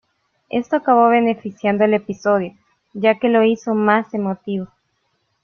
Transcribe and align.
Esto 0.49 0.77
acabó 0.77 1.09
beneficiando 1.09 1.83
al 1.83 1.93
episodio, 1.93 2.55
ya 2.93 3.19
que 3.19 3.29
lo 3.29 3.43
hizo 3.43 3.75
más 3.75 4.11
emotivo. 4.15 4.67